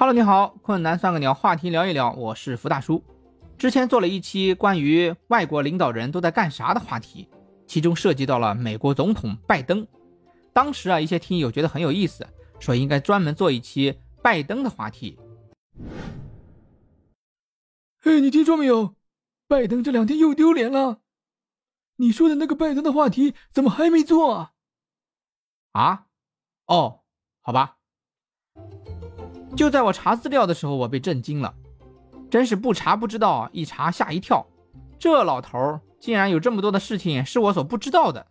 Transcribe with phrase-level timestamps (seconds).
[0.00, 3.04] Hello，你好，困难算个鸟，话题聊一聊，我是福大叔。
[3.58, 7.28] 之前做了一期关于外国领导人都在干啥的话题，
[7.66, 9.86] 其中涉及到了美国总统拜登。
[10.54, 12.26] 当时啊，一些听友觉得很有意思，
[12.58, 15.18] 说应该专门做一期拜登的话题。
[18.04, 18.94] 哎，你听说没有？
[19.46, 21.02] 拜登这两天又丢脸了。
[21.96, 24.52] 你说的那个拜登的话题怎么还没做啊？
[25.72, 26.06] 啊？
[26.64, 27.02] 哦，
[27.42, 27.76] 好吧。
[29.60, 31.54] 就在我查资料的时候，我被震惊了，
[32.30, 34.46] 真是不查不知道，一查吓一跳。
[34.98, 38.26] 这老头竟然有这么多的事情是我所不知道的。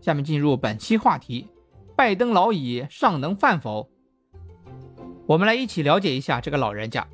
[0.00, 1.46] 下面进入本期话题：
[1.94, 3.90] 拜登老矣，尚能饭否？
[5.26, 7.06] 我们来一起了解一下这个老人家。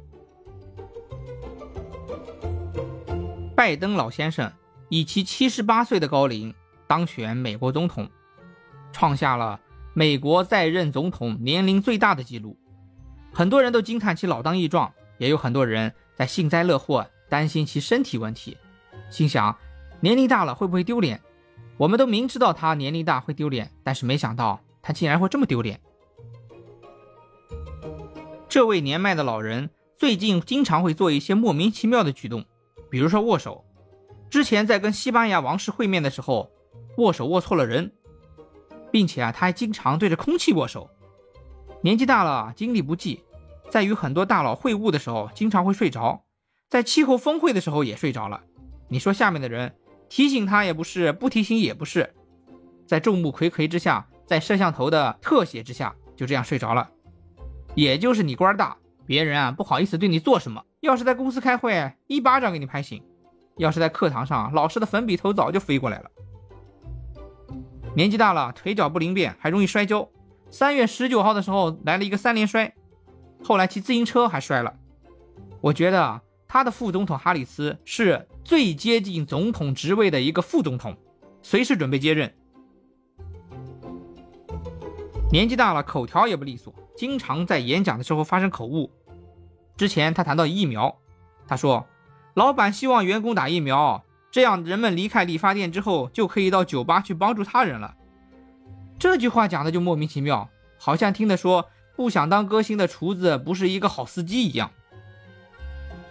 [3.57, 4.53] 拜登老先生
[4.89, 6.55] 以其七十八岁的高龄
[6.87, 8.09] 当选美国总统，
[8.93, 9.59] 创下了
[9.95, 12.57] 美国在任总统年龄最大的纪录。
[13.39, 18.57] 很多人都惊叹其老当益壮，也有很多人在幸灾乐祸，担心其身体问题，
[19.11, 19.57] 心想
[20.01, 21.21] 年龄大了会不会丢脸？
[21.77, 25.81] 我们都明知道他年龄大会丢脸，但是没想到他竟然会这么丢脸。
[28.49, 32.45] 这位年迈的老人最近经常会做一些莫名其妙的举动，
[32.91, 33.65] 比如说握手。
[34.29, 36.51] 之前在跟西班牙王室会面的时候，
[36.97, 37.93] 握手握错了人，
[38.91, 40.91] 并且啊，他还经常对着空气握手。
[41.81, 43.23] 年纪大了，精力不济，
[43.71, 46.25] 在与很多大佬会晤的时候，经常会睡着，
[46.69, 48.43] 在气候峰会的时候也睡着了。
[48.89, 49.75] 你说下面的人
[50.09, 52.15] 提醒他也不是，不提醒也不是，
[52.87, 56.89] 在众目睽睽之下，在摄像头的特写之下，就这样睡着了。
[57.75, 60.65] 也就是你官大，别人啊不好意思对你做什么。
[60.81, 63.01] 要是在公司开会，一巴掌给你拍醒；
[63.57, 66.11] 要是在课堂上，老师的粉笔头早就飞过来了。
[67.95, 70.09] 年纪大了，腿脚不灵便，还容易摔跤。
[70.51, 72.73] 三月十九号的时候来了一个三连摔，
[73.43, 74.75] 后来骑自行车还摔了。
[75.61, 80.97] 我觉得啊，他的副总统哈里斯是最接近总统职位的一个副总统，
[81.43, 82.33] 随时准备接任。
[85.31, 88.91] 年纪大了，口条也不利索，经常在演讲的时候发生口误。
[89.77, 90.97] 之前他谈到疫苗，
[91.47, 91.87] 他说
[92.35, 97.95] ：“老板希望员工打疫苗，这样人们离开理发店之后就可以到酒吧去帮助他人了。”
[98.99, 104.71] 这句话讲的就莫名其妙，好像听的说不想当歌星的厨子不是一个好司机一样。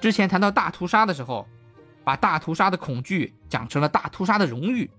[0.01, 1.47] 之前谈到大屠杀的时候，
[2.03, 4.91] 把大屠杀的恐惧讲成了大屠杀的荣誉。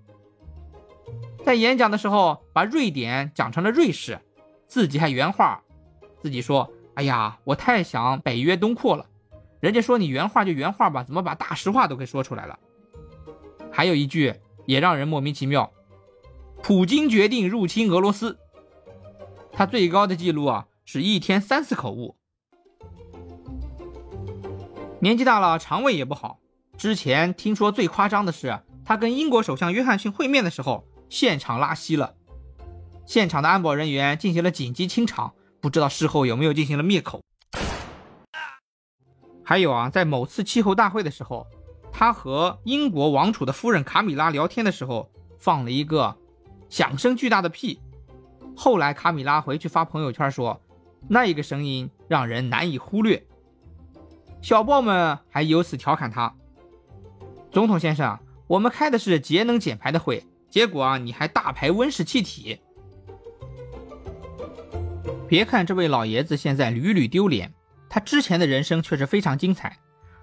[1.45, 4.19] 在演讲的时候，把瑞典讲成了瑞士，
[4.67, 5.63] 自己还原话，
[6.23, 9.05] 自己说：“哎呀，我太想北约东扩了。”
[9.61, 12.59] 人家说你原话就原话吧，怎么把大实话都给说出来了？
[13.71, 14.35] 还有一句
[14.65, 15.71] 也让人莫名其妙。
[16.63, 18.39] 普京决定入侵俄罗斯，
[19.53, 22.17] 他最高的记录啊是一天三次口误。
[25.03, 26.39] 年纪大了，肠胃也不好。
[26.79, 32.15] 之前听说最夸张的是，他跟英国首相约翰逊会面的时候，现场拉稀了，
[33.05, 37.21] 现场的安保人员进行了紧急清场，不知道事后有没有进行了灭口。
[39.45, 41.47] 还有啊，在某次气候大会的时候，
[41.93, 46.17] 他和英国王储的夫人卡米拉聊天的时候，放了一个。
[46.71, 47.79] 响声巨大的屁，
[48.57, 50.59] 后来卡米拉回去发朋友圈说，
[51.07, 53.23] 那一个声音让人难以忽略。
[54.41, 56.35] 小报们还由此调侃他
[57.53, 62.59] ：“总统先生，我们开的是节能减排的会，结果啊，你还大排温室气体。”
[65.29, 67.53] 别看这位老爷子现在屡屡丢脸，
[67.89, 69.77] 他之前的人生却是非常精彩。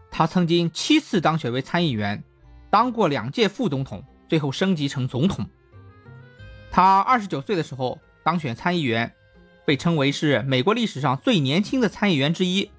[0.09, 2.23] 他曾经七次当选为参议员，
[2.69, 5.45] 当过两届副总统，最后升级成总统。
[6.71, 9.11] 他二十九岁的时候当选参议员，
[9.65, 12.71] 被称为是美国历史上最年轻的参议员之一。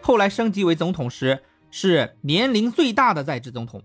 [0.00, 3.82] 后来升级为总统时，是年龄最大的在职总统。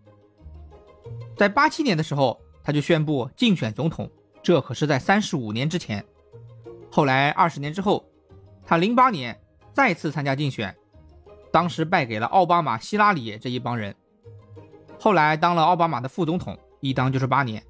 [1.35, 4.09] 在八七年的时候，他就宣布竞选总统，
[4.41, 6.05] 这可是在三十五年之前。
[6.91, 8.05] 后来二十年之后，
[8.65, 9.37] 他零八年
[9.73, 10.75] 再次参加竞选，
[11.51, 13.93] 当时败给了奥巴马、希拉里这一帮人。
[14.99, 17.61] 后来当了奥巴马的副总统，一当就是八年。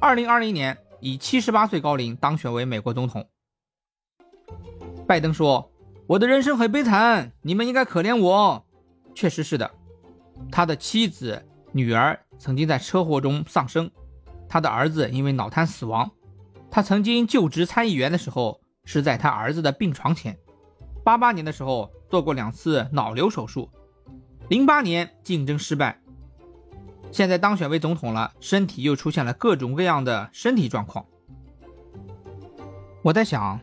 [0.00, 0.76] 二零二零年。
[1.00, 3.24] 以七十八岁高龄当选为美国总统。
[5.06, 5.70] 拜登说
[6.06, 8.64] ：“我的人生很悲惨，你们应该可怜我。”
[9.14, 9.70] 确实是的，
[10.50, 13.90] 他的妻子、女儿曾经在车祸中丧生，
[14.48, 16.10] 他的儿子因为脑瘫死亡。
[16.70, 20.38] 他曾经就职参议员的时候是在他儿子的病床前。
[21.02, 23.70] 八八年的时候做过两次脑瘤手术，
[24.48, 25.98] 零八年竞争失败。
[27.10, 31.06] 现在当选为总统了，身体又出现了各种各样的身体状况。
[33.02, 33.58] 我在想，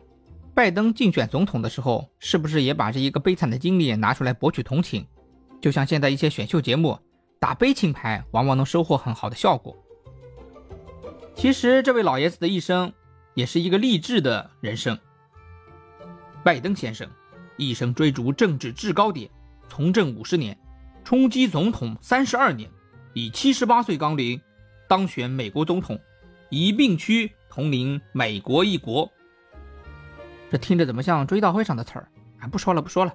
[0.56, 5.06] 拜登竞选总统的时候，是不是也把这一个悲惨的经历拿出来博取同情？
[5.60, 6.98] 就像现在一些选秀节目
[7.38, 9.76] 打悲情牌，往往能收获很好的效果。
[11.34, 12.90] 其实这位老爷子的一生
[13.34, 14.98] 也是一个励志的人生。
[16.42, 17.06] 拜登先生
[17.58, 19.28] 一生追逐政治制高点，
[19.68, 20.58] 从政五十年，
[21.04, 22.70] 冲击总统三十二年，
[23.12, 24.40] 以七十八岁高龄
[24.88, 26.00] 当选美国总统，
[26.48, 29.12] 一并区统领美国一国。
[30.50, 32.08] 这听着怎么像追悼会上的词儿？
[32.38, 33.14] 啊，不说了，不说了。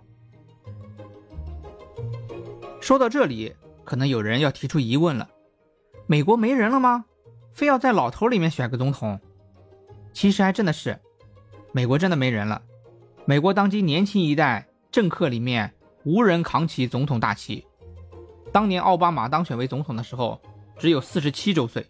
[2.81, 3.55] 说到这里，
[3.85, 5.29] 可能有人要提出疑问了：
[6.07, 7.05] 美国没人了吗？
[7.53, 9.19] 非要在老头里面选个总统？
[10.13, 10.99] 其实还真的是，
[11.71, 12.61] 美国真的没人了。
[13.25, 15.73] 美国当今年轻一代政客里面，
[16.03, 17.65] 无人扛起总统大旗。
[18.51, 20.41] 当年奥巴马当选为总统的时候，
[20.77, 21.85] 只有四十七周岁。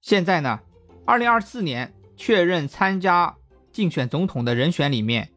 [0.00, 0.60] 现在呢，
[1.04, 3.36] 二零二四年确认参加。
[3.76, 5.28] 竞选总统的人选里面，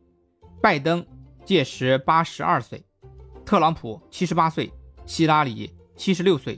[0.62, 1.06] 拜登
[1.44, 2.82] 届时八十二岁，
[3.46, 4.72] 特朗普七十八岁，
[5.06, 6.58] 希拉里七十六岁。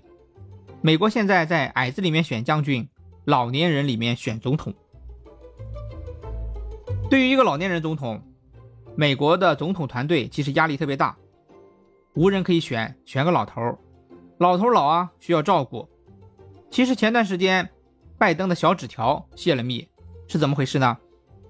[0.79, 2.87] 美国现在在矮子里面选将军，
[3.25, 4.71] 老年人里面选总统。
[7.09, 8.21] 对于一个老年人总统，
[8.95, 11.17] 美国的总统团队其实压力特别大，
[12.13, 13.75] 无人可以选，选个老头儿
[14.37, 15.89] 老头老啊，需要照顾。
[16.69, 17.67] 其实前段时间，
[18.19, 19.89] 拜登的小纸条泄了密，
[20.27, 20.95] 是怎么回事呢？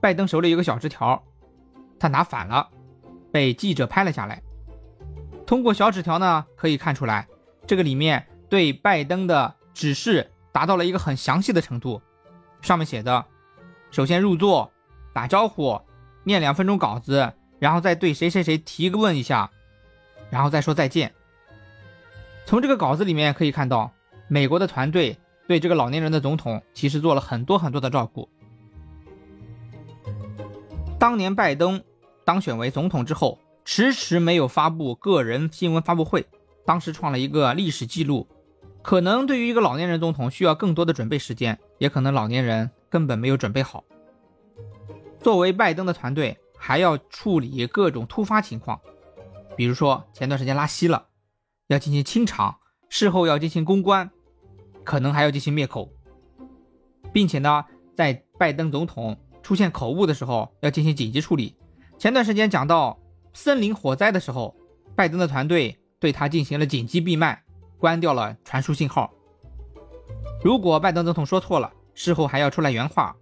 [0.02, 1.24] 拜登手里有个小纸条，
[2.00, 2.68] 他拿反了，
[3.32, 4.42] 被记者拍了下来。
[5.46, 7.28] 通过小纸条呢，可以看出来，
[7.68, 12.02] 这个里面对拜登的指示达到了一个很详细的程度。
[12.62, 13.24] 上面写的，
[13.92, 14.72] 首先入座，
[15.14, 15.80] 打招呼，
[16.24, 19.52] 念两分钟稿子，然后再对谁谁谁提问一下，
[20.32, 21.14] 然后再说再见。
[22.48, 23.92] 从这个稿子里面可以看到，
[24.28, 28.28] 美国的团队对这个老年人的总统其实做了很多很多的照顾。
[31.02, 31.84] 当年拜登
[32.24, 36.28] 当选为总统之后，迟迟没有发布个人新闻发布会，
[36.64, 38.28] 当时创了一个历史记录。
[38.84, 43.84] 可能对于一个老年人总统需要更多的准备时间，也可能老年人根本没有准备好。
[45.20, 48.80] 作为拜登的团队，还要处理各种突发情况，
[49.56, 51.08] 比如说前段时间拉稀了，
[51.66, 52.58] 要进行清场，
[52.90, 54.12] 事后要进行公关，
[54.84, 55.90] 可能还要进行灭口，
[57.12, 57.66] 并且呢，
[57.96, 59.18] 在拜登总统。
[59.42, 61.56] 出现口误的时候要进行紧急处理。
[61.98, 62.98] 前段时间讲到
[63.34, 64.56] 森林火灾的时候，
[64.96, 67.44] 拜登的团队对他进行了紧急闭麦，
[67.78, 69.12] 关掉了传输信号。
[70.44, 73.16] 如果拜登总统说错了，事后还要出来原话。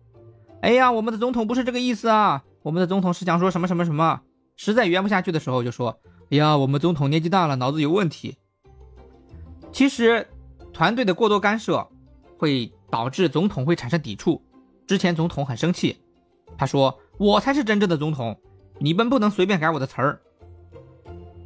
[0.62, 4.22] 哎呀，我们的总统不是这个意思啊，我们的总统是想说什么什么什么。
[4.56, 6.00] 实在圆不下去的时候就说：
[6.32, 8.38] 哎呀，我们总统年纪大了，脑子有问题。
[9.72, 10.28] 其实，
[10.74, 11.88] 团队的过多干涉
[12.38, 14.42] 会导致总统会产生抵触。
[14.88, 16.02] 之前总统很生气。
[16.60, 18.38] 他说：“我才是真正的总统，
[18.80, 20.20] 你们不能随便改我的词儿。”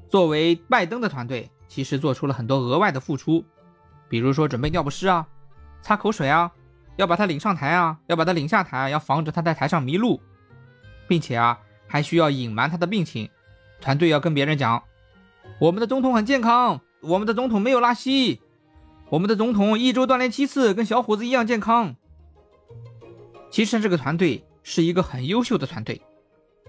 [0.09, 3.45] 作为拜登的团队，其实做出了很多额外的付出，
[4.09, 5.27] 比如说准备尿不湿啊、
[5.83, 6.51] 擦口水啊，
[6.95, 10.19] 要把他领上台啊，要把他领下台，要防止他在台上迷路，
[11.07, 13.29] 并且啊，还需要隐瞒他的病情。
[13.79, 14.81] 团队要跟别人讲
[15.61, 18.41] ：“我们的总统很健康，我们的总统没有拉稀，
[19.09, 21.95] 我们的总统一周锻炼七次，跟小伙子一样健康。”
[23.51, 24.43] 其实这个团队。
[24.63, 26.01] 是一个很优秀的团队，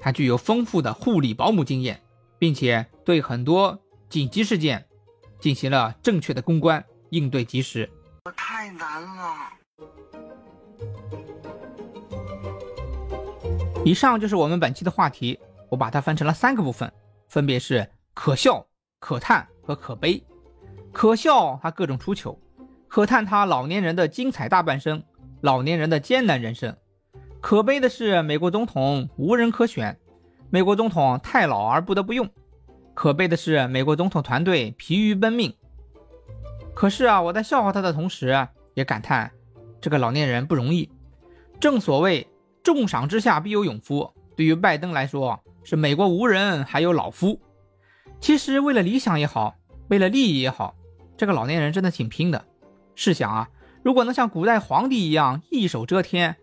[0.00, 2.02] 他具有丰富的护理保姆经验，
[2.38, 4.84] 并且对很多紧急事件
[5.38, 7.88] 进行了正确的公关，应对及时。
[8.24, 9.36] 我太难了。
[13.84, 16.92] 以上就是我们本期的话题，我把它分成了三个部分，
[17.28, 18.66] 分别是可笑、
[18.98, 20.24] 可叹和可悲。
[20.90, 22.38] 可笑，他各种出糗；
[22.88, 25.02] 可叹，他老年人的精彩大半生，
[25.42, 26.74] 老年人的艰难人生。
[27.44, 29.98] 可悲的是，美国总统无人可选，
[30.48, 32.26] 美国总统太老而不得不用。
[32.94, 35.54] 可悲的是，美国总统团队疲于奔命。
[36.74, 39.30] 可是啊，我在笑话他的同时，也感叹
[39.78, 40.90] 这个老年人不容易。
[41.60, 42.26] 正所谓
[42.62, 47.38] 重赏之下必有勇夫，对于拜登来说，是美国无人还有老夫。
[48.20, 49.54] 其实为了理想也好，
[49.88, 50.74] 为了利益也好，
[51.14, 52.42] 这个老年人真的挺拼的。
[52.94, 53.50] 试想啊，
[53.82, 56.36] 如果能像古代皇帝一样一手遮天。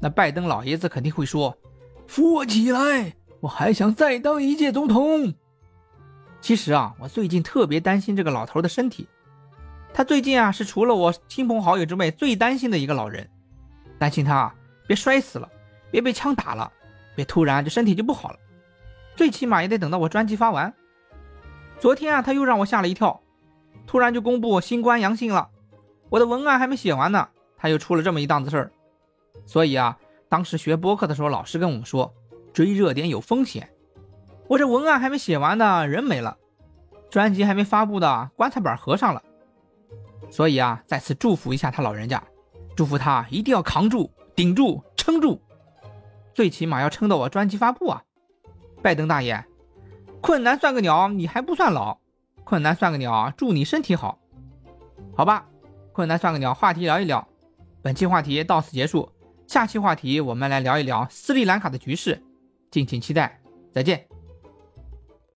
[0.00, 1.56] 那拜登老爷子肯定会说
[2.06, 5.34] ：“扶我起来，我还想再当一届总统。”
[6.40, 9.08] 其实啊，我最近特别担心这个老头的身体。
[9.92, 13.28] 他最近啊，是除了我亲朋好友之外最担心的一个老人。
[13.98, 14.54] 担心他啊，
[14.86, 15.48] 别摔死了，
[15.90, 16.70] 别被枪打了，
[17.16, 18.38] 别突然这身体就不好了。
[19.16, 20.72] 最起码也得等到我专辑发完。
[21.80, 23.20] 昨天啊，他又让我吓了一跳，
[23.84, 25.48] 突然就公布新冠阳性了。
[26.08, 28.72] 我的文案还没写完呢，他又出了这么一档子事儿。
[29.48, 32.14] 所以啊，当时学播客的时候，老师跟我们说，
[32.52, 33.70] 追热点有风险。
[34.46, 36.36] 我这文案还没写完呢，人没了；
[37.08, 39.22] 专辑还没发布的，棺材板合上了。
[40.30, 42.22] 所以啊，再次祝福一下他老人家，
[42.76, 45.40] 祝福他一定要扛住、顶住、撑住，
[46.34, 48.02] 最起码要撑到我专辑发布啊！
[48.82, 49.42] 拜登大爷，
[50.20, 51.98] 困难算个鸟，你还不算老。
[52.44, 54.18] 困难算个鸟，祝你身体好。
[55.16, 55.46] 好吧，
[55.92, 57.26] 困难算个鸟，话题聊一聊。
[57.80, 59.10] 本期话题到此结束，
[59.48, 62.22] 下期话题我们来聊一聊斯里兰卡的局势，
[62.70, 63.40] 敬请期待。
[63.72, 64.07] 再见。